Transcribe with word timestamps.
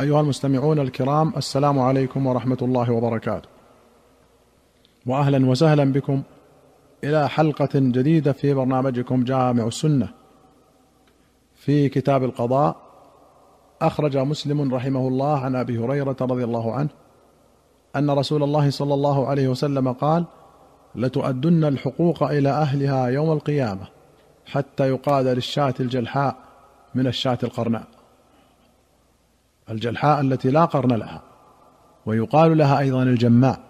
أيها 0.00 0.20
المستمعون 0.20 0.78
الكرام 0.78 1.32
السلام 1.36 1.78
عليكم 1.78 2.26
ورحمة 2.26 2.58
الله 2.62 2.92
وبركاته. 2.92 3.48
واهلا 5.06 5.46
وسهلا 5.50 5.92
بكم 5.92 6.22
إلى 7.04 7.28
حلقة 7.28 7.68
جديدة 7.74 8.32
في 8.32 8.54
برنامجكم 8.54 9.24
جامع 9.24 9.66
السنة. 9.66 10.08
في 11.54 11.88
كتاب 11.88 12.24
القضاء 12.24 12.76
أخرج 13.82 14.16
مسلم 14.16 14.74
رحمه 14.74 15.08
الله 15.08 15.38
عن 15.38 15.56
أبي 15.56 15.78
هريرة 15.78 16.16
رضي 16.20 16.44
الله 16.44 16.74
عنه 16.74 16.88
أن 17.96 18.10
رسول 18.10 18.42
الله 18.42 18.70
صلى 18.70 18.94
الله 18.94 19.26
عليه 19.26 19.48
وسلم 19.48 19.92
قال 19.92 20.24
لتؤدن 20.94 21.64
الحقوق 21.64 22.22
إلى 22.22 22.48
أهلها 22.48 23.06
يوم 23.06 23.32
القيامة 23.32 23.88
حتى 24.46 24.88
يقاد 24.88 25.26
للشاة 25.26 25.74
الجلحاء 25.80 26.36
من 26.94 27.06
الشاة 27.06 27.38
القرناء. 27.42 27.97
الجلحاء 29.70 30.20
التي 30.20 30.50
لا 30.50 30.64
قرن 30.64 30.92
لها 30.92 31.22
ويقال 32.06 32.58
لها 32.58 32.78
أيضا 32.78 33.02
الجماء. 33.02 33.60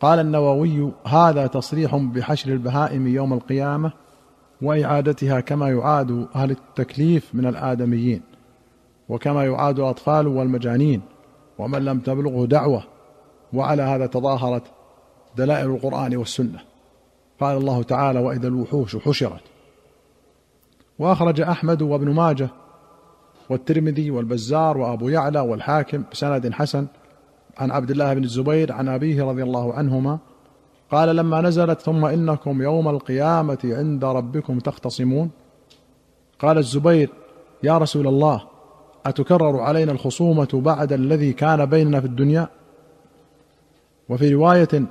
قال 0.00 0.18
النووي 0.18 0.92
هذا 1.06 1.46
تصريح 1.46 1.96
بحشر 1.96 2.52
البهائم 2.52 3.06
يوم 3.06 3.32
القيامة 3.32 3.92
وإعادتها 4.62 5.40
كما 5.40 5.68
يعاد 5.68 6.26
أهل 6.34 6.50
التكليف 6.50 7.34
من 7.34 7.46
الآدميين 7.46 8.22
وكما 9.08 9.44
يعاد 9.44 9.78
الاطفال 9.78 10.26
والمجانين 10.26 11.02
ومن 11.58 11.84
لم 11.84 11.98
تبلغه 11.98 12.46
دعوة. 12.46 12.82
وعلى 13.52 13.82
هذا 13.82 14.06
تظاهرت 14.06 14.62
دلائل 15.36 15.70
القرآن 15.70 16.16
والسنة. 16.16 16.58
قال 17.40 17.56
الله 17.56 17.82
تعالى 17.82 18.20
وإذا 18.20 18.48
الوحوش 18.48 18.96
حشرت. 18.96 19.42
وأخرج 20.98 21.40
أحمد 21.40 21.82
وابن 21.82 22.14
ماجه 22.14 22.48
والترمذي 23.50 24.10
والبزار 24.10 24.78
وأبو 24.78 25.08
يعلى 25.08 25.40
والحاكم 25.40 26.04
بسند 26.12 26.52
حسن 26.52 26.86
عن 27.58 27.70
عبد 27.70 27.90
الله 27.90 28.14
بن 28.14 28.24
الزبير 28.24 28.72
عن 28.72 28.88
أبيه 28.88 29.24
رضي 29.24 29.42
الله 29.42 29.74
عنهما 29.74 30.18
قال 30.90 31.16
لما 31.16 31.40
نزلت 31.40 31.80
ثم 31.80 32.04
إنكم 32.04 32.62
يوم 32.62 32.88
القيامة 32.88 33.58
عند 33.64 34.04
ربكم 34.04 34.58
تختصمون 34.58 35.30
قال 36.38 36.58
الزبير 36.58 37.10
يا 37.62 37.78
رسول 37.78 38.06
الله 38.06 38.42
أتكرر 39.06 39.60
علينا 39.60 39.92
الخصومة 39.92 40.48
بعد 40.52 40.92
الذي 40.92 41.32
كان 41.32 41.66
بيننا 41.66 42.00
في 42.00 42.06
الدنيا 42.06 42.48
وفي 44.08 44.34
رواية 44.34 44.84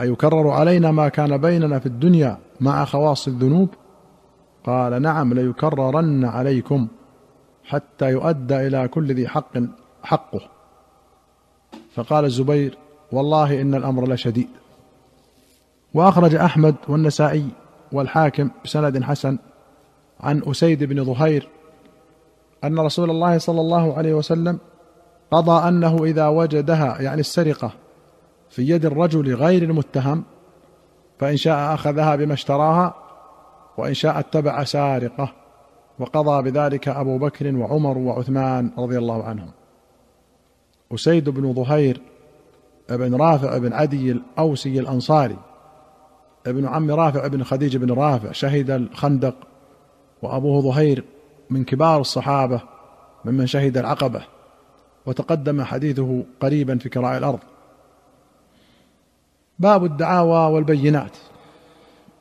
أيكرر 0.00 0.48
علينا 0.48 0.90
ما 0.90 1.08
كان 1.08 1.36
بيننا 1.36 1.78
في 1.78 1.86
الدنيا 1.86 2.38
مع 2.60 2.84
خواص 2.84 3.28
الذنوب 3.28 3.68
قال 4.64 5.02
نعم 5.02 5.34
ليكررن 5.34 6.24
عليكم 6.24 6.88
حتى 7.70 8.10
يؤدى 8.10 8.66
إلى 8.66 8.88
كل 8.88 9.14
ذي 9.14 9.28
حق 9.28 9.58
حقه. 10.02 10.40
فقال 11.94 12.24
الزبير 12.24 12.78
والله 13.12 13.60
إن 13.60 13.74
الأمر 13.74 14.12
لشديد. 14.12 14.48
وأخرج 15.94 16.34
أحمد 16.34 16.74
والنسائي 16.88 17.48
والحاكم 17.92 18.50
بسند 18.64 19.02
حسن 19.02 19.38
عن 20.20 20.42
أسيد 20.46 20.84
بن 20.84 21.04
ظهير 21.04 21.48
أن 22.64 22.78
رسول 22.78 23.10
الله 23.10 23.38
صلى 23.38 23.60
الله 23.60 23.96
عليه 23.96 24.14
وسلم 24.14 24.58
قضى 25.30 25.68
أنه 25.68 26.04
إذا 26.04 26.28
وجدها 26.28 27.02
يعني 27.02 27.20
السرقة 27.20 27.72
في 28.50 28.68
يد 28.70 28.86
الرجل 28.86 29.34
غير 29.34 29.62
المتهم 29.62 30.24
فإن 31.18 31.36
شاء 31.36 31.74
أخذها 31.74 32.16
بما 32.16 32.34
اشتراها 32.34 32.94
وإن 33.76 33.94
شاء 33.94 34.18
اتبع 34.18 34.64
سارقه. 34.64 35.32
وقضى 36.00 36.50
بذلك 36.50 36.88
أبو 36.88 37.18
بكر 37.18 37.56
وعمر 37.56 37.98
وعثمان 37.98 38.70
رضي 38.78 38.98
الله 38.98 39.24
عنهم. 39.24 39.50
أسيد 40.94 41.28
بن 41.28 41.54
ظهير 41.54 42.00
بن 42.90 43.14
رافع 43.14 43.58
بن 43.58 43.72
عدي 43.72 44.12
الأوسي 44.12 44.80
الأنصاري 44.80 45.36
ابن 46.46 46.66
عم 46.66 46.90
رافع 46.90 47.26
بن 47.26 47.42
خديج 47.42 47.76
بن 47.76 47.92
رافع 47.92 48.32
شهد 48.32 48.70
الخندق 48.70 49.34
وأبوه 50.22 50.60
ظهير 50.60 51.04
من 51.50 51.64
كبار 51.64 52.00
الصحابة 52.00 52.60
ممن 53.24 53.46
شهد 53.46 53.76
العقبة 53.76 54.22
وتقدم 55.06 55.62
حديثه 55.62 56.24
قريبا 56.40 56.78
في 56.78 56.88
كراء 56.88 57.18
الأرض. 57.18 57.38
باب 59.58 59.84
الدعاوى 59.84 60.54
والبينات. 60.54 61.16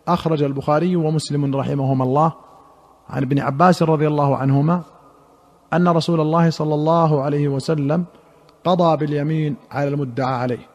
أخرج 0.07 0.43
البخاري 0.43 0.95
ومسلم 0.95 1.55
رحمهما 1.55 2.03
الله 2.03 2.33
عن 3.09 3.23
ابن 3.23 3.39
عباس 3.39 3.83
رضي 3.83 4.07
الله 4.07 4.37
عنهما 4.37 4.81
أن 5.73 5.87
رسول 5.87 6.21
الله 6.21 6.49
صلى 6.49 6.73
الله 6.75 7.21
عليه 7.21 7.47
وسلم 7.47 8.05
قضى 8.63 8.97
باليمين 8.97 9.55
على 9.71 9.87
المدعى 9.89 10.33
عليه. 10.33 10.67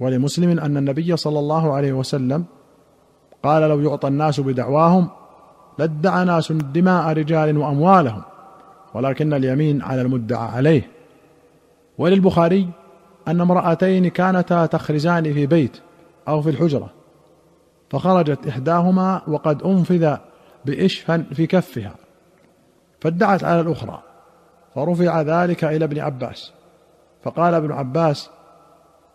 ولمسلم 0.00 0.58
أن 0.58 0.76
النبي 0.76 1.16
صلى 1.16 1.38
الله 1.38 1.72
عليه 1.72 1.92
وسلم 1.92 2.44
قال 3.42 3.62
لو 3.62 3.80
يعطى 3.80 4.08
الناس 4.08 4.40
بدعواهم 4.40 5.08
لادعى 5.78 6.24
ناس 6.24 6.52
دماء 6.52 7.12
رجال 7.12 7.58
وأموالهم 7.58 8.22
ولكن 8.94 9.32
اليمين 9.32 9.82
على 9.82 10.02
المدعى 10.02 10.48
عليه. 10.48 10.90
وللبخاري 11.98 12.68
أن 13.28 13.40
امرأتين 13.40 14.08
كانتا 14.08 14.66
تخرزان 14.66 15.32
في 15.34 15.46
بيت 15.46 15.80
أو 16.28 16.42
في 16.42 16.50
الحجرة 16.50 16.90
فخرجت 17.90 18.46
إحداهما 18.46 19.22
وقد 19.28 19.62
أنفذ 19.62 20.16
باشفا 20.64 21.24
في 21.32 21.46
كفها 21.46 21.94
فادعت 23.00 23.44
على 23.44 23.60
الأخرى 23.60 24.02
فرفع 24.74 25.20
ذلك 25.20 25.64
إلى 25.64 25.84
ابن 25.84 25.98
عباس 25.98 26.52
فقال 27.22 27.54
ابن 27.54 27.72
عباس 27.72 28.30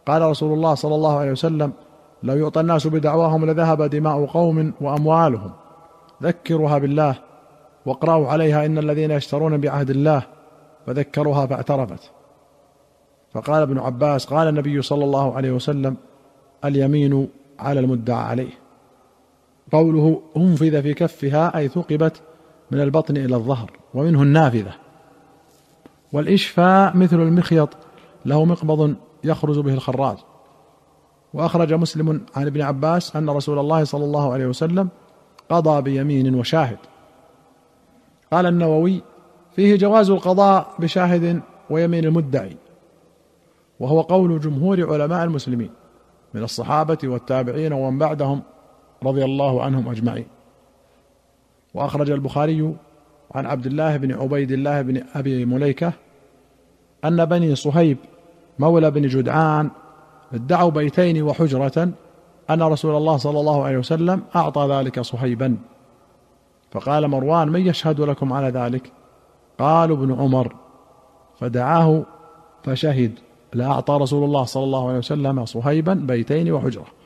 قال 0.05 0.21
رسول 0.21 0.53
الله 0.53 0.75
صلى 0.75 0.95
الله 0.95 1.17
عليه 1.19 1.31
وسلم 1.31 1.73
لو 2.23 2.35
يعطى 2.35 2.59
الناس 2.59 2.87
بدعواهم 2.87 3.45
لذهب 3.45 3.81
دماء 3.81 4.25
قوم 4.25 4.73
وأموالهم 4.81 5.51
ذكروها 6.23 6.77
بالله 6.77 7.15
واقرأوا 7.85 8.27
عليها 8.27 8.65
إن 8.65 8.77
الذين 8.77 9.11
يشترون 9.11 9.57
بعهد 9.57 9.89
الله 9.89 10.23
فذكروها 10.87 11.45
فاعترفت. 11.45 12.11
فقال 13.33 13.61
ابن 13.61 13.79
عباس 13.79 14.25
قال 14.25 14.47
النبي 14.47 14.81
صلى 14.81 15.03
الله 15.03 15.35
عليه 15.35 15.51
وسلم 15.51 15.97
اليمين 16.65 17.29
على 17.59 17.79
المدعى 17.79 18.23
عليه. 18.23 18.62
قوله 19.73 20.21
أنفذ 20.37 20.81
في 20.81 20.93
كفها 20.93 21.57
أي 21.57 21.67
ثقبت 21.67 22.21
من 22.71 22.81
البطن 22.81 23.17
إلى 23.17 23.35
الظهر 23.35 23.71
ومنه 23.93 24.21
النافذة. 24.21 24.71
والإشفاء 26.13 26.97
مثل 26.97 27.21
المخيط 27.21 27.69
له 28.25 28.45
مقبض 28.45 28.95
يخرج 29.23 29.59
به 29.59 29.73
الخراج. 29.73 30.17
وأخرج 31.33 31.73
مسلم 31.73 32.21
عن 32.35 32.47
ابن 32.47 32.61
عباس 32.61 33.15
أن 33.15 33.29
رسول 33.29 33.59
الله 33.59 33.83
صلى 33.83 34.05
الله 34.05 34.33
عليه 34.33 34.45
وسلم 34.45 34.89
قضى 35.49 35.81
بيمين 35.81 36.35
وشاهد. 36.35 36.77
قال 38.31 38.45
النووي 38.45 39.01
فيه 39.55 39.75
جواز 39.75 40.09
القضاء 40.09 40.73
بشاهد 40.79 41.41
ويمين 41.69 42.05
المدعي 42.05 42.57
وهو 43.79 44.01
قول 44.01 44.39
جمهور 44.39 44.93
علماء 44.93 45.23
المسلمين 45.23 45.69
من 46.33 46.43
الصحابة 46.43 46.97
والتابعين 47.03 47.73
ومن 47.73 47.97
بعدهم. 47.97 48.41
رضي 49.03 49.25
الله 49.25 49.63
عنهم 49.63 49.89
أجمعين. 49.89 50.25
وأخرج 51.73 52.11
البخاري 52.11 52.75
عن 53.31 53.45
عبد 53.45 53.65
الله 53.65 53.97
بن 53.97 54.13
عبيد 54.13 54.51
الله 54.51 54.81
بن 54.81 55.03
أبي 55.15 55.45
مليكة 55.45 55.93
أن 57.05 57.25
بني 57.25 57.55
صهيب 57.55 57.97
مولى 58.59 58.91
بن 58.91 59.07
جدعان 59.07 59.69
ادعوا 60.33 60.71
بيتين 60.71 61.23
وحجرة 61.23 61.89
أن 62.49 62.61
رسول 62.63 62.95
الله 62.95 63.17
صلى 63.17 63.39
الله 63.39 63.63
عليه 63.63 63.77
وسلم 63.77 64.21
أعطى 64.35 64.67
ذلك 64.71 64.99
صهيبا. 65.01 65.57
فقال 66.71 67.07
مروان 67.07 67.49
من 67.49 67.67
يشهد 67.67 68.01
لكم 68.01 68.33
على 68.33 68.47
ذلك؟ 68.47 68.91
قالوا 69.59 69.97
ابن 69.97 70.13
عمر. 70.13 70.55
فدعاه 71.39 72.03
فشهد. 72.63 73.11
لأعطى 73.53 73.97
رسول 74.01 74.23
الله 74.23 74.43
صلى 74.43 74.63
الله 74.63 74.87
عليه 74.87 74.97
وسلم 74.97 75.45
صهيبا 75.45 75.93
بيتين 75.93 76.51
وحجرة. 76.51 77.02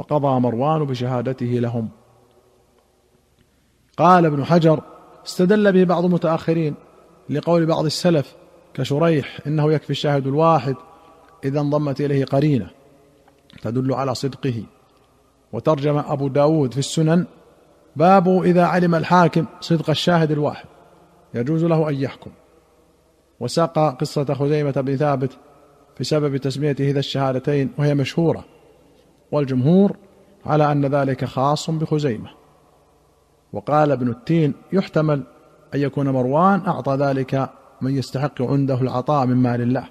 فقضى 0.00 0.40
مروان 0.40 0.84
بشهادته 0.84 1.46
لهم. 1.46 1.88
قال 3.96 4.26
ابن 4.26 4.44
حجر 4.44 4.80
استدل 5.26 5.72
به 5.72 5.84
بعض 5.84 6.04
المتأخرين 6.04 6.74
لقول 7.30 7.66
بعض 7.66 7.84
السلف 7.84 8.34
كشريح 8.74 9.38
إنه 9.46 9.72
يكفي 9.72 9.90
الشاهد 9.90 10.26
الواحد 10.26 10.74
إذا 11.44 11.60
انضمت 11.60 12.00
إليه 12.00 12.24
قرينة 12.24 12.70
تدل 13.62 13.94
على 13.94 14.14
صدقه. 14.14 14.62
وترجم 15.52 15.98
أبو 15.98 16.28
داود 16.28 16.72
في 16.72 16.78
السنن 16.78 17.26
باب 17.96 18.42
إذا 18.42 18.64
علم 18.64 18.94
الحاكم 18.94 19.46
صدق 19.60 19.90
الشاهد 19.90 20.30
الواحد 20.30 20.66
يجوز 21.34 21.64
له 21.64 21.88
أن 21.88 21.94
يحكم. 21.94 22.30
وساق 23.40 23.78
قصة 23.78 24.34
خزيمة 24.34 24.70
بن 24.70 24.96
ثابت 24.96 25.30
بسبب 26.00 26.36
تسميته 26.36 26.90
ذا 26.90 26.98
الشهادتين 26.98 27.72
وهي 27.78 27.94
مشهورة. 27.94 28.44
والجمهور 29.32 29.96
على 30.46 30.72
أن 30.72 30.86
ذلك 30.86 31.24
خاص 31.24 31.70
بخزيمة. 31.70 32.30
وقال 33.52 33.92
ابن 33.92 34.08
التين 34.08 34.54
يحتمل 34.72 35.22
أن 35.74 35.80
يكون 35.80 36.08
مروان 36.08 36.66
أعطى 36.66 36.96
ذلك 36.96 37.50
من 37.80 37.96
يستحق 37.96 38.42
عنده 38.42 38.80
العطاء 38.80 39.26
من 39.26 39.36
مال 39.36 39.60
الله. 39.60 39.84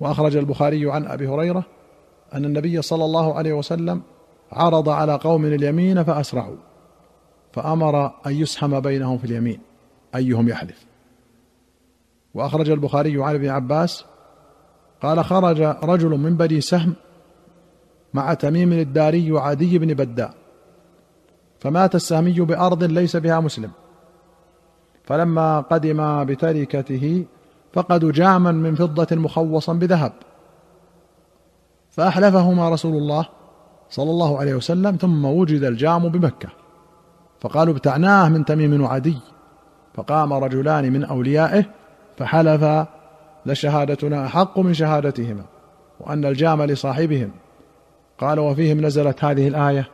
وأخرج 0.00 0.36
البخاري 0.36 0.90
عن 0.90 1.06
أبي 1.06 1.28
هريرة 1.28 1.64
أن 2.34 2.44
النبي 2.44 2.82
صلى 2.82 3.04
الله 3.04 3.34
عليه 3.34 3.52
وسلم 3.52 4.02
عرض 4.52 4.88
على 4.88 5.14
قوم 5.14 5.44
اليمين 5.44 6.04
فأسرعوا 6.04 6.56
فأمر 7.52 8.06
أن 8.26 8.32
يسهم 8.32 8.80
بينهم 8.80 9.18
في 9.18 9.24
اليمين 9.24 9.60
أيهم 10.14 10.48
يحلف. 10.48 10.86
وأخرج 12.34 12.70
البخاري 12.70 13.22
عن 13.22 13.34
ابن 13.34 13.48
عباس 13.48 14.04
قال 15.02 15.24
خرج 15.24 15.60
رجل 15.60 16.08
من 16.08 16.36
بني 16.36 16.60
سهم 16.60 16.94
مع 18.14 18.34
تميم 18.34 18.72
الداري 18.72 19.32
وعدي 19.32 19.78
بن 19.78 19.94
بداء. 19.94 20.34
فمات 21.60 21.94
السهمي 21.94 22.40
بأرض 22.40 22.84
ليس 22.84 23.16
بها 23.16 23.40
مسلم. 23.40 23.70
فلما 25.04 25.60
قدم 25.60 26.24
بتركته 26.24 27.24
فقدوا 27.72 28.12
جاما 28.12 28.52
من 28.52 28.74
فضة 28.74 29.16
مخوصا 29.16 29.72
بذهب. 29.72 30.12
فأحلفهما 31.90 32.68
رسول 32.68 32.96
الله 32.96 33.26
صلى 33.90 34.10
الله 34.10 34.38
عليه 34.38 34.54
وسلم 34.54 34.96
ثم 34.96 35.24
وجد 35.24 35.62
الجام 35.62 36.08
بمكة. 36.08 36.48
فقالوا 37.40 37.74
ابتعناه 37.74 38.28
من 38.28 38.44
تميم 38.44 38.82
وعدي 38.82 39.18
فقام 39.94 40.32
رجلان 40.32 40.92
من 40.92 41.04
أوليائه 41.04 41.64
فحلفا 42.18 42.86
لشهادتنا 43.46 44.26
أحق 44.26 44.58
من 44.58 44.74
شهادتهما 44.74 45.44
وأن 46.00 46.24
الجام 46.24 46.62
لصاحبهم. 46.62 47.30
قال 48.18 48.38
وفيهم 48.38 48.86
نزلت 48.86 49.24
هذه 49.24 49.48
الآية 49.48 49.88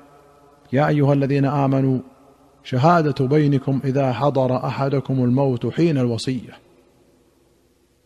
يا 0.73 0.89
أيها 0.89 1.13
الذين 1.13 1.45
آمنوا 1.45 1.99
شهادة 2.65 3.27
بينكم 3.27 3.81
إذا 3.85 4.13
حضر 4.13 4.57
أحدكم 4.57 5.25
الموت 5.25 5.67
حين 5.67 5.99
الوصية. 5.99 6.59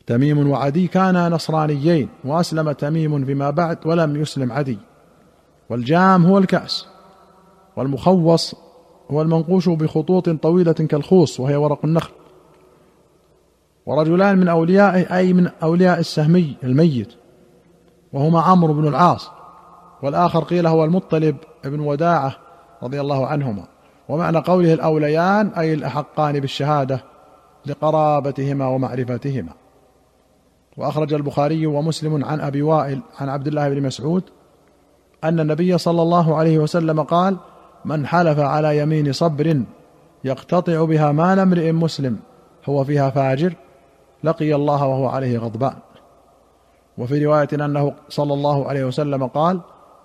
تميم 0.06 0.50
وعدي 0.50 0.87
كانا 0.87 1.28
نصرانيين 1.28 2.08
وأسلم 2.25 2.72
تميم 2.72 3.25
فيما 3.25 3.50
بعد 3.50 3.78
ولم 3.87 4.16
يسلم 4.16 4.52
عدي. 4.52 4.78
والجام 5.70 6.26
هو 6.26 6.38
الكأس 6.38 6.87
والمخوص 7.76 8.55
هو 9.10 9.22
المنقوش 9.22 9.69
بخطوط 9.69 10.31
طويلة 10.31 10.72
كالخوص 10.72 11.40
وهي 11.40 11.56
ورق 11.56 11.84
النخل. 11.84 12.12
ورجلان 13.87 14.38
من 14.38 14.49
اوليائه 14.49 15.17
أي 15.17 15.32
من 15.32 15.50
أولياء 15.62 15.99
السهمي 15.99 16.56
الميت 16.64 17.12
وهما 18.12 18.40
عمرو 18.40 18.75
بن 18.75 18.88
العاص. 18.88 19.31
والآخر 20.05 20.45
قيل 20.45 20.67
هو 20.67 20.85
المطلب 20.85 21.37
بن 21.65 21.81
وداعة 21.81 22.37
رضي 22.83 23.01
الله 23.01 23.27
عنهما. 23.27 23.65
ومعنى 24.09 24.39
قوله 24.39 24.75
الأوليان 24.75 25.49
أي 25.49 25.75
الأحقان 25.75 26.41
بالشهادة 26.41 27.05
لقرابتهما 27.67 28.67
ومعرفتهما. 28.69 29.53
وأخرج 30.77 31.15
البخاري 31.15 31.67
ومسلم 31.67 32.25
عن 32.25 32.41
أبي 32.41 32.62
وائل 32.62 33.01
عن 33.21 33.29
عبد 33.29 33.47
الله 33.47 33.69
بن 33.69 33.83
مسعود 33.83 34.23
أن 35.25 35.41
النبي 35.41 35.79
صلى 35.79 36.03
الله 36.03 36.37
عليه 36.37 36.59
وسلم 36.59 37.03
قال 37.03 37.37
من 37.85 38.06
حلف 38.06 38.39
على 38.39 38.79
يمين 38.79 39.12
صبر 39.12 39.62
يقتطع 40.25 40.85
بها 40.85 41.12
مال 41.12 41.39
امرئ 41.39 41.73
مسلم 41.73 42.17
هو 42.69 42.85
فيها 42.85 43.11
فاجر 43.11 43.55
لقي 44.25 44.55
الله 44.55 44.87
وهو 44.87 45.06
عليه 45.06 45.39
غضبان. 45.39 45.75
وفي 46.99 47.25
رواية 47.25 47.49
أنه 47.55 47.95
صلى 48.09 48.35
الله 48.35 48.69
عليه 48.69 48.85
وسلم 48.85 49.27
قال 49.27 49.61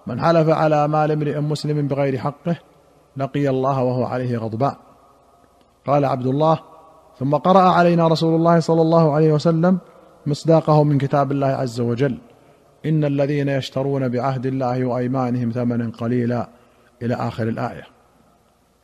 من 0.07 0.22
حلف 0.22 0.50
على 0.50 0.88
مال 0.88 1.12
امرئ 1.12 1.40
مسلم 1.40 1.88
بغير 1.88 2.18
حقه 2.18 2.56
لقي 3.18 3.50
الله 3.50 3.84
وهو 3.84 4.04
عليه 4.04 4.38
غضبان 4.38 4.75
قال 5.88 6.06
عبد 6.06 6.28
الله 6.28 6.60
ثم 7.19 7.36
قرأ 7.36 7.60
علينا 7.60 8.07
رسول 8.07 8.36
الله 8.36 8.60
صلى 8.60 8.81
الله 8.81 9.13
عليه 9.13 9.34
وسلم 9.34 9.78
مصداقه 10.25 10.84
من 10.84 10.98
كتاب 10.98 11.31
الله 11.31 11.48
عز 11.48 11.81
وجل 11.81 12.18
إن 12.86 13.04
الذين 13.04 13.50
يشترون 13.50 14.10
بعهد 14.10 14.46
الله 14.46 14.86
وأيمانهم 14.86 15.51
ثمنا 15.51 15.92
قليلا 15.98 16.50
إلى 17.01 17.16
آخر 17.16 17.48
الآية. 17.48 17.84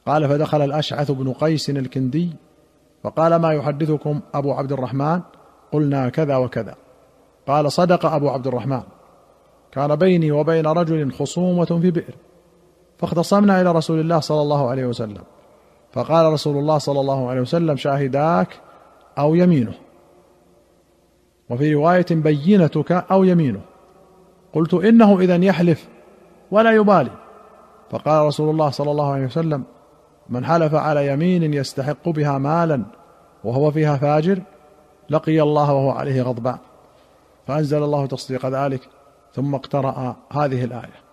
قال 0.06 0.30
فدخل 0.30 0.62
الأشعث 0.62 1.12
بن 1.12 1.34
قيس 1.34 1.70
الكندي 1.70 2.30
فقال 3.04 3.36
ما 3.36 3.54
يحدثكم 3.54 4.22
أبو 4.34 4.54
عبد 4.54 4.72
الرحمن؟ 4.72 5.22
قلنا 5.72 6.10
كذا 6.10 6.36
وكذا. 6.38 6.76
قال 7.48 7.72
صدق 7.72 8.06
أبو 8.06 8.30
عبد 8.30 8.48
الرحمن. 8.48 8.82
كان 9.75 9.95
بيني 9.95 10.31
وبين 10.31 10.68
رجل 10.68 11.12
خصومة 11.12 11.66
في 11.66 11.92
بئر 11.92 12.16
فاختصمنا 12.98 13.62
إلى 13.62 13.72
رسول 13.72 14.00
الله 14.00 14.19
صلى 14.19 14.42
الله 14.42 14.69
عليه 14.69 14.86
وسلم. 14.86 15.24
فقال 15.92 16.33
رسول 16.33 16.57
الله 16.57 16.77
صلى 16.77 17.00
الله 17.00 17.30
عليه 17.30 17.42
وسلم 17.42 17.77
شاهداك 17.77 18.48
أو 19.18 19.36
يمينه. 19.36 19.74
وفي 21.50 21.74
رواية 21.74 22.06
بينتك 22.12 22.92
أو 22.92 23.24
يمينه. 23.24 23.62
قلت 24.54 24.74
إنه 24.74 25.19
اذا 25.19 25.36
يحلف 25.36 25.88
ولا 26.51 26.71
يبالي. 26.71 27.12
فقال 27.92 28.25
رسول 28.25 28.50
الله 28.50 28.69
صلى 28.69 28.92
الله 28.92 29.12
عليه 29.12 29.25
وسلم 29.25 29.63
من 30.30 30.45
حلف 30.45 30.75
على 30.75 31.07
يمين 31.07 31.54
يستحق 31.54 32.10
بها 32.10 32.38
مالا 32.38 32.83
وهو 33.44 33.71
فيها 33.71 33.98
فاجر 33.98 34.42
لقي 35.10 35.42
الله 35.42 35.74
وهو 35.74 35.92
عليه 35.92 36.21
غضبان 36.21 36.57
فأنزل 37.48 37.83
الله 37.83 38.06
تصديق 38.06 38.45
ذلك. 38.45 38.94
ثم 39.36 39.56
اقترأ 39.56 40.16
هذه 40.32 40.64
الآية. 40.64 41.06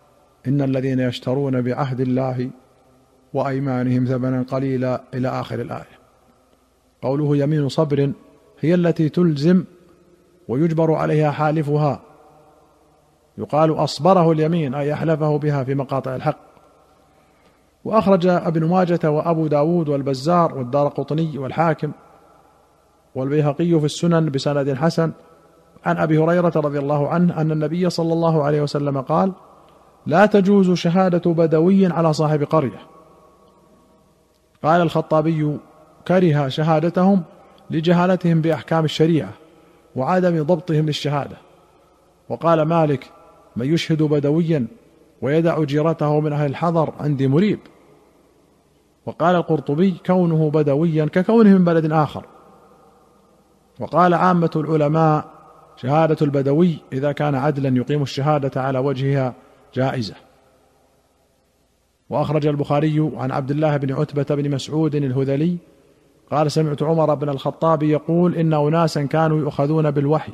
إن 0.47 0.63
الذين 0.63 1.01
يشترون 1.01 1.63
بعهد 1.63 2.01
الله 2.01 2.51
وأيمانهم 3.35 4.05
ثمنا 4.05 4.43
قليلا 4.43 5.03
إلى 5.15 5.29
آخر 5.29 5.61
الآية. 5.61 5.99
قوله 7.03 7.37
يمين 7.37 7.69
صبر 7.69 8.13
هي 8.61 8.75
التي 8.75 9.09
تلزم 9.09 9.65
ويجبر 10.49 10.95
عليها 10.95 11.31
حالفها. 11.31 12.01
يقال 13.39 13.71
أصبره 13.71 14.33
اليمين 14.33 14.75
أي 14.75 14.93
أحلفه 14.93 15.39
بها 15.39 15.65
في 15.65 15.75
مقاطع 15.75 16.17
الحق. 16.17 16.39
وأخرج 17.85 18.27
ابن 18.27 18.65
ماجة 18.65 19.11
وأبو 19.11 19.47
داود 19.47 19.89
والبزار 19.89 20.59
والدار 20.59 20.89
قطني 20.89 21.39
والحاكم 21.39 21.93
والبيهقي 23.15 23.81
في 23.81 23.85
السنن 23.85 24.31
بسند 24.31 24.75
حسن 24.75 25.13
عن 25.85 25.99
أبي 25.99 26.19
هريرة 26.19 26.53
رضي 26.57 26.79
الله 26.79 27.09
عنه 27.09 27.41
أن 27.41 27.53
النبي 27.53 27.91
صلى 27.91 28.13
الله 28.13 28.43
عليه 28.43 28.63
وسلم 28.63 29.01
قال 29.01 29.33
لا 30.07 30.27
تجوز 30.27 30.71
شهادة 30.71 31.33
بدوي 31.33 31.87
على 31.87 32.13
صاحب 32.13 32.43
قرية. 32.43 32.81
قال 34.63 34.81
الخطابي 34.81 35.59
كره 36.09 36.49
شهادتهم 36.49 37.23
لجهالتهم 37.71 38.41
بأحكام 38.41 38.85
الشريعة 38.85 39.33
وعدم 39.97 40.43
ضبطهم 40.43 40.87
للشهادة. 40.87 41.37
وقال 42.29 42.63
مالك 42.63 43.11
من 43.57 43.75
يشهد 43.75 44.03
بدويا 44.03 44.67
ويدع 45.23 45.65
جيرته 45.65 46.21
من 46.21 46.33
أهل 46.33 46.51
الحضر 46.51 46.93
عندي 47.01 47.29
مريب. 47.29 47.59
وقال 49.07 49.37
القرطبي 49.37 49.97
كونه 50.07 50.51
بدويا 50.51 51.05
ككونه 51.05 51.51
من 51.51 51.65
بلد 51.65 51.93
آخر. 51.93 52.25
وقال 53.81 54.15
عامة 54.15 54.51
العلماء 54.57 55.32
شهادة 55.77 56.17
البدوي 56.23 56.79
إذا 56.93 57.13
كان 57.13 57.35
عدلا 57.35 57.77
يقيم 57.77 58.03
الشهادة 58.03 58.61
على 58.61 58.79
وجهها 58.79 59.35
جائزة. 59.75 60.15
وأخرج 62.11 62.47
البخاري 62.47 63.11
عن 63.17 63.31
عبد 63.31 63.51
الله 63.51 63.77
بن 63.77 63.93
عتبة 63.93 64.35
بن 64.35 64.51
مسعود 64.51 64.95
الهذلي 64.95 65.57
قال 66.31 66.53
سمعت 66.53 66.83
عمر 66.83 67.15
بن 67.15 67.29
الخطاب 67.29 67.83
يقول 67.83 68.35
إن 68.35 68.55
اناسا 68.55 69.03
كانوا 69.03 69.39
يؤخذون 69.39 69.91
بالوحي 69.91 70.33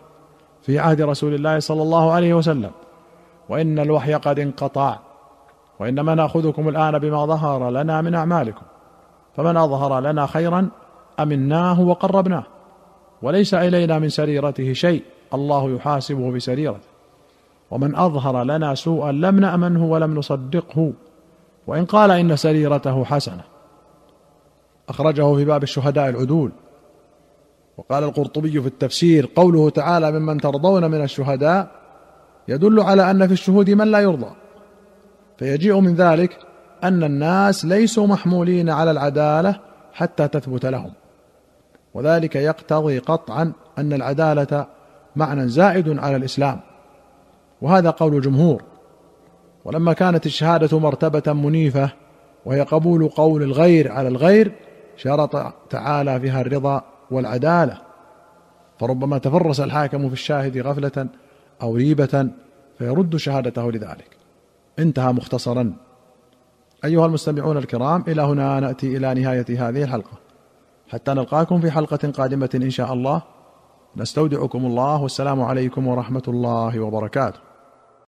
في 0.62 0.78
عهد 0.78 1.00
رسول 1.02 1.34
الله 1.34 1.58
صلى 1.58 1.82
الله 1.82 2.12
عليه 2.12 2.34
وسلم 2.34 2.70
وإن 3.48 3.78
الوحي 3.78 4.14
قد 4.14 4.38
انقطع 4.38 4.98
وإنما 5.80 6.14
نأخذكم 6.14 6.68
الآن 6.68 6.98
بما 6.98 7.26
ظهر 7.26 7.70
لنا 7.70 8.00
من 8.00 8.14
أعمالكم 8.14 8.62
فمن 9.36 9.56
أظهر 9.56 10.00
لنا 10.00 10.26
خيرا 10.26 10.68
أمناه 11.20 11.80
وقربناه 11.80 12.44
وليس 13.22 13.54
إلينا 13.54 13.98
من 13.98 14.08
سريرته 14.08 14.72
شيء. 14.72 15.02
الله 15.34 15.76
يحاسبه 15.76 16.32
بسريرته. 16.32 16.88
ومن 17.70 17.96
أظهر 17.96 18.44
لنا 18.44 18.74
سوءا 18.74 19.12
لم 19.12 19.40
نأمنه 19.40 19.84
ولم 19.84 20.14
نصدقه. 20.14 20.92
وإن 21.66 21.84
قال 21.84 22.10
إن 22.10 22.36
سريرته 22.36 23.04
حسنة. 23.04 23.42
أخرجه 24.88 25.34
في 25.34 25.44
باب 25.44 25.62
الشهداء 25.62 26.08
العدول. 26.08 26.52
وقال 27.76 28.04
القرطبي 28.04 28.60
في 28.60 28.66
التفسير 28.66 29.30
قوله 29.36 29.70
تعالى 29.70 30.12
ممن 30.12 30.40
ترضون 30.40 30.90
من 30.90 31.02
الشهداء 31.02 31.70
يدل 32.48 32.80
على 32.80 33.10
أن 33.10 33.26
في 33.26 33.32
الشهود 33.32 33.70
من 33.70 33.90
لا 33.90 33.98
يرضى. 33.98 34.30
فيجيء 35.38 35.80
من 35.80 35.94
ذلك 35.94 36.38
أن 36.84 37.04
الناس 37.04 37.64
ليسوا 37.64 38.06
محمولين 38.06 38.70
على 38.70 38.90
العدالة 38.90 39.60
حتى 39.92 40.28
تثبت 40.28 40.66
لهم. 40.66 40.92
وذلك 41.94 42.36
يقتضي 42.36 42.98
قطعا 42.98 43.52
أن 43.78 43.92
العدالة 43.92 44.66
معنى 45.16 45.48
زائد 45.48 45.98
على 45.98 46.16
الإسلام. 46.16 46.60
وهذا 47.62 47.90
قول 47.90 48.16
الجمهور. 48.16 48.62
ولما 49.64 49.92
كانت 49.92 50.26
الشهادة 50.26 50.78
مرتبة 50.78 51.32
منيفة 51.32 51.90
وهي 52.44 52.60
قبول 52.60 53.08
قول 53.08 53.42
الغير 53.42 53.92
على 53.92 54.08
الغير 54.08 54.52
شرط 54.96 55.54
تعالى 55.70 56.20
فيها 56.20 56.40
الرضا 56.40 56.82
والعدالة. 57.10 57.78
فربما 58.80 59.18
تفرس 59.18 59.60
الحاكم 59.60 60.06
في 60.08 60.12
الشاهد 60.12 60.58
غفلة 60.58 61.06
أو 61.62 61.76
ريبة 61.76 62.28
فيرد 62.78 63.16
شهادته 63.16 63.72
لذلك. 63.72 64.16
انتهى 64.78 65.12
مختصرا. 65.12 65.72
أيها 66.84 67.06
المستمعون 67.06 67.56
الكرام 67.56 68.04
إلى 68.08 68.22
هنا 68.22 68.60
نأتي 68.60 68.96
إلى 68.96 69.14
نهاية 69.14 69.68
هذه 69.68 69.82
الحلقة. 69.82 70.18
حتى 70.88 71.10
نلقاكم 71.10 71.60
في 71.60 71.70
حلقة 71.70 72.10
قادمة 72.10 72.50
إن 72.54 72.70
شاء 72.70 72.92
الله. 72.92 73.22
نستودعكم 73.96 74.66
الله 74.66 75.02
والسلام 75.02 75.42
عليكم 75.42 75.86
ورحمة 75.86 76.22
الله 76.28 76.80
وبركاته. 76.80 77.47